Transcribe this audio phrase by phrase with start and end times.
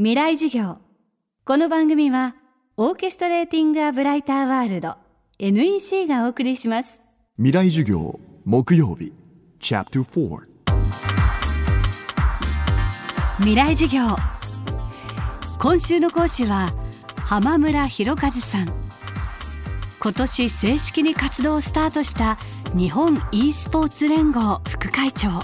[0.00, 0.76] 未来授業。
[1.44, 2.36] この番組は
[2.76, 4.94] オーケストレーティング・ア・ブライター・ワールド
[5.40, 7.02] NEC がお送りします。
[7.36, 9.12] 未来授業木曜日
[9.58, 10.38] チャプター
[13.38, 14.14] 未来授業。
[15.58, 16.70] 今週の講師は
[17.16, 18.68] 浜村博和さん。
[19.98, 22.38] 今年正式に活動をスタートした
[22.72, 25.42] 日本 e スポーツ連合副会長。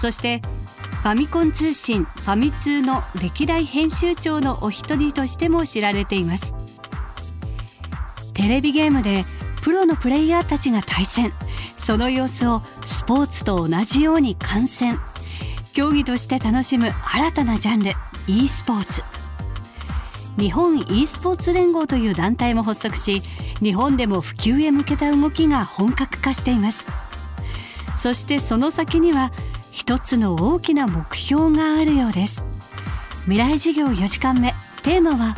[0.00, 6.52] そしてファミコン通信ファミ通の歴代編集長のお一人としても知られています。
[8.34, 9.24] テレビゲームで
[9.62, 11.32] プロのプレイヤーたちが対戦。
[11.76, 14.98] その様子をスポーツと同じように観戦。
[15.72, 17.92] 競技として楽しむ新たなジャンル
[18.26, 19.02] e スポーツ。
[20.36, 23.22] 日本 e スポーツ連合という団体も発足し
[23.62, 26.84] 日本でも普及へ向けた動きが本格化しています。
[27.96, 29.30] そしてその先には
[29.76, 32.46] 一つの大きな目標があるようです。
[33.24, 34.54] 未来事業4時間目。
[34.82, 35.34] テーマは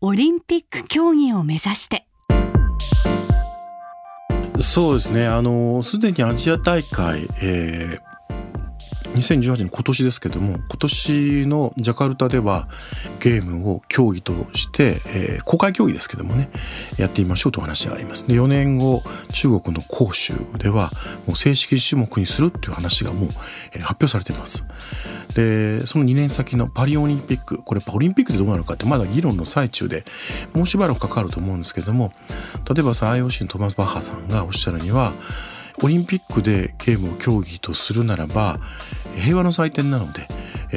[0.00, 2.06] オリンピック競技を目指して。
[4.60, 5.26] そうですね。
[5.26, 8.11] あのすでにアジア大会、えー
[9.12, 12.68] 2018年今年ですけども今年のジャカルタでは
[13.20, 16.50] ゲームを競技として、えー、公開競技ですけどもね
[16.96, 18.26] やってみましょうという話があります。
[18.26, 19.02] で4年後
[19.32, 20.92] 中国の杭州では
[21.26, 23.30] もう正式種目にするっていう話がもう、
[23.72, 24.64] えー、発表されています。
[25.34, 30.04] でその2年先のパリオリンピックこれパリオリンピックでどうなるかってまだ議論の最中で
[30.52, 32.12] もうしばらくかかると思うんですけども
[32.68, 35.12] 例えばさ IOC のトマス・バッハさんがおっしゃるには
[35.82, 38.58] オリンピックでゲームを競技とするならば
[39.16, 40.28] 平和の祭典なので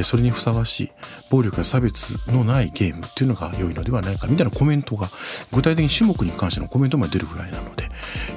[0.04, 0.92] それにふさわしい
[1.30, 5.10] 暴力や差別のないゲームっていうのが良いのではないかみたいなコメントが
[5.52, 7.90] 具体的に種目に関してのコメントまで出るぐらいなので、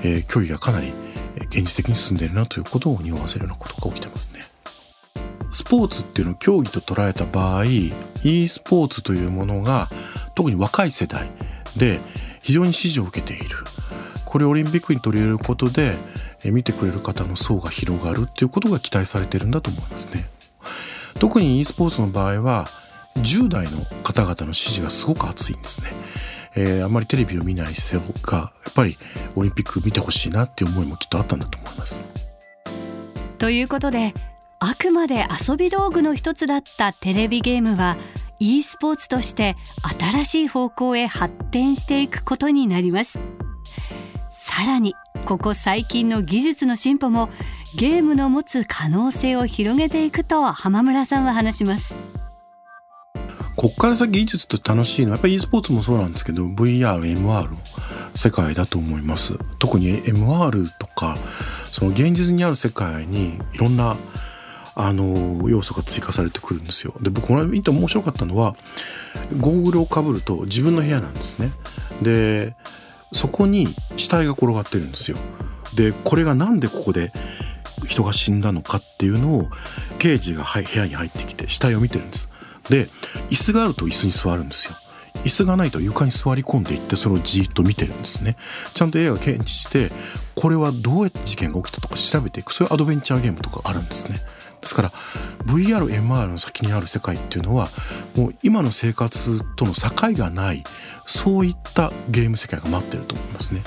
[0.03, 0.92] えー、競技がかなり
[1.47, 4.41] 現実的に進んでいるなということを匂わせるようなことが起きてますね。
[5.51, 7.92] スポーツっていうのを競技と捉えた場合 e
[8.48, 9.91] スポーツというものが
[10.34, 11.31] 特に若い世代
[11.77, 12.01] で
[12.42, 13.56] 非常に支持を受けている
[14.25, 15.97] これをオリンピックに取り入れることで
[16.44, 20.29] 見てくれる方の層が広がるっていうことが期待されてるんだと思いますね。
[21.18, 22.68] 特に e スポーツの場合は
[23.17, 25.89] 10代の方々の支持がすごく熱いんですね。
[26.55, 28.98] えー、あんまりテレビを見ない人がやっぱり
[29.36, 32.02] オリンピック見てほしいなっていう思いもきっとあったんだと思います。
[33.39, 34.14] ということで
[34.61, 37.96] あくまで遊び道具の一つだったテレビゲームは
[38.40, 39.57] e スポーツとして
[39.98, 43.20] 新しい方向へ発展していくことになります。
[44.51, 47.29] さらにここ最近の技術の進歩も
[47.77, 51.95] ゲームの持つ可能性を広げていくと浜村さんは話します。
[53.57, 57.48] こっから先技術と楽しいのはやっぱり e スポーツもそうなんですけど VR、MR
[58.14, 59.35] 世界だと思います。
[59.58, 61.19] 特に MR とか
[61.70, 63.97] その現実にある世界にいろんな
[64.75, 66.95] あの要素が追加されてくるんですよ。
[67.03, 68.57] で僕この間見て面白かったのは
[69.39, 71.53] ゴーグルをかぶると自分の部屋なんですね。
[72.01, 72.57] で
[73.13, 75.17] そこに死体が転がってるんですよ。
[75.74, 77.13] でこれがなんでここで
[77.86, 79.48] 人が死んだのかっていうのを
[79.98, 82.29] 刑事が部屋に入ってきて死体を見てるんです。
[82.69, 82.89] で
[83.30, 84.74] 椅子があると椅子に座るんですよ。
[85.24, 88.36] 椅子がないと床に座り込んでいってそれをじーっと見てるんですね
[88.74, 89.90] ちゃんと AI が検知して
[90.35, 94.20] これはどうやって事件が起きたとか調べていくそういうアドベンチャーゲームとかあるんですね
[94.68, 94.92] ですから
[95.46, 97.70] VRMR の先にある世界っていうのは
[98.14, 100.62] もう今の生活との境がない
[101.06, 103.62] そういったゲーム世界が待ってると思いますね。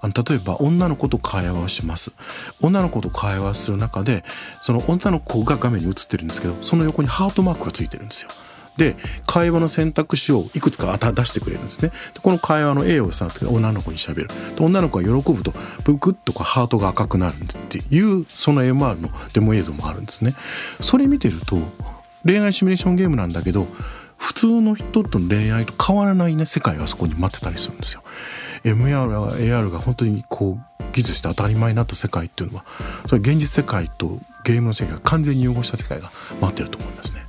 [0.00, 2.10] あの例えば女の子と会話をします
[2.60, 4.24] 女の子と会話する中で
[4.60, 8.30] その女の子が画面に映ってるんですけどその横にハートマークがついてるんですよ。
[8.76, 8.96] で
[9.26, 11.90] 会話の選択肢をいくつか出してくれるんですね。
[12.14, 15.52] でこの会話の A をさ女の子にしゃべる女の子が喜ぶと
[15.84, 19.10] ブクッとかハートが赤くなるっていうその MR の。
[19.32, 20.34] デモ映像もあるんですね。
[20.80, 21.58] それ見てると
[22.24, 23.66] 恋愛シミュレーションゲームなんだけど
[24.16, 28.02] 普通の人との恋愛と変わらないね世界がそこに待ってたりするんですよ。
[28.64, 28.90] MR
[29.40, 32.64] や AR が本当にこう技術して当たり前になった世界っていうのは
[33.08, 37.22] それ現実世界とゲームの世界が完全に融合した世界が待ってると思いますね。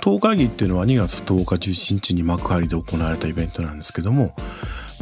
[0.00, 4.34] 10日儀っていうのは2月10日11日に幕張で行われたイベントなんですけども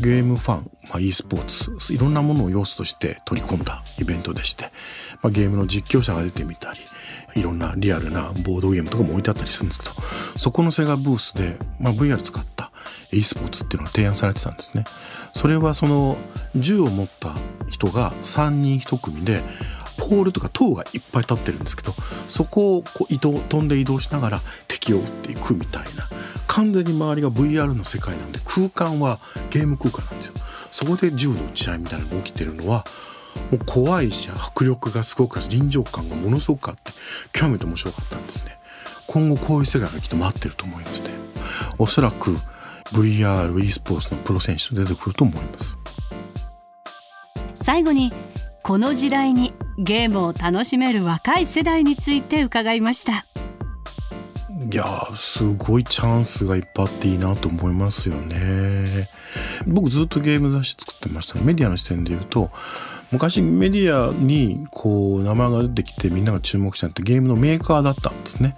[0.01, 1.45] ゲームファン、まあ、e スポー
[1.79, 4.71] ツいろんなものを要素として取り込んだイベントでして、
[5.23, 6.81] まあ、ゲームの実況者が出てみたり
[7.35, 9.93] いろんなリアルなボードゲームとかも置いてあったりするんですけど
[10.37, 12.71] そこのセガブースで、まあ、VR 使った
[13.13, 14.85] e スポーツっていうのが提案されてたんですね。
[15.33, 16.19] それはその
[16.57, 17.35] 銃を持った
[17.69, 19.43] 人が3人1組で
[20.09, 21.95] ポールとか塔がいっぱい立ってるんですけど
[22.29, 26.09] そこをこう移動飛んで移動しながら敵を撃っていくみたいな
[26.47, 29.19] 完全に周りが VR の世界なんで空間は
[29.51, 30.35] ゲーム空間なんですよ。
[30.71, 32.85] そこで銃の撃ち合いみたいなのが起きてるのは
[33.51, 36.93] もう怖いし迫力がすごく臨場感がものすごくあって
[37.33, 38.59] 極めて面白かったんですね。
[39.07, 41.11] 今後こういう世界がきっと待ってると思いますね。
[41.79, 42.37] おそらく
[42.93, 45.77] VR、e スポーツのプロ選手と出てくると思います。
[47.55, 48.13] 最後に
[48.63, 53.27] この時代にゲームを楽しめる若い世代について伺いました。
[54.71, 59.09] いやすごいチャンスがいっぱいあっていいなと思いますよね。
[59.69, 61.39] 僕ずっとゲーム雑誌作ってました。
[61.41, 62.51] メディアの視点で言うと
[63.13, 68.57] 昔メディアにこう名前が出てきてみんなが注目したのってゲームのメーカーだったんですね。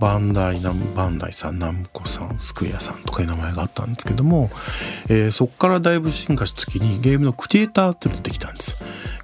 [0.00, 4.48] バンダイナムバンダイさんナムコさんスクエアさんとかいう名前があったんですけども、
[5.08, 8.76] えー、そこからだいぶ進化した時にゲームのクリエイターっていうのが出てきたんです。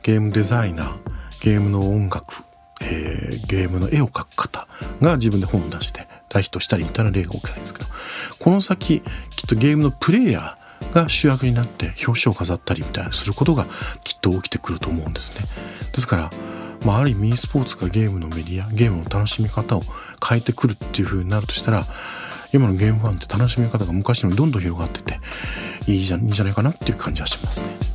[0.03, 1.14] ゲームデザイナー。
[1.45, 2.43] ゲームの音楽、
[2.81, 4.67] えー、ゲームの絵を描く方
[5.03, 7.89] が自分で本を出して大ヒットしたりみたいな例が起きたんですけど
[8.39, 9.03] この先
[9.37, 13.67] きっとゲームのプレイヤーが主役になって表紙を飾ったりみたいなすることが
[14.05, 15.45] きっと起きてくると思うんですね。
[15.93, 16.31] ですから
[16.87, 19.83] まあ、ある意味 e スポーツがゲームのメディアゲームの楽しみ方を
[20.27, 21.87] 変えてくるっていう風になるとしたら
[22.53, 25.19] 今のゲームファンって楽しみ方が昔のどんどん広がってて
[25.87, 27.94] いいじゃいいんじゃないかなっていう感じはしますね。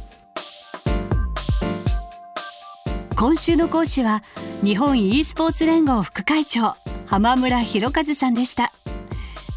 [3.20, 4.24] 今週の講師は
[4.64, 8.72] 日本 e スポーツ連合副会長浜村博和さんでした。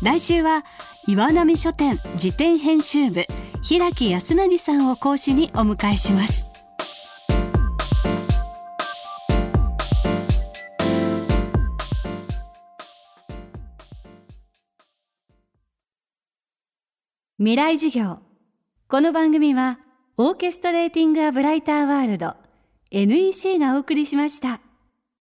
[0.02, 0.64] 来週は
[1.06, 3.24] 岩波書店辞典編集部
[3.62, 6.44] 平木康成さんを講師にお迎えします。
[17.38, 18.18] 未来授業。
[18.88, 19.78] この番組は
[20.16, 22.41] オーケストレーティング・ア・ブライター・ワールド
[22.92, 24.71] NEC がお送りしました。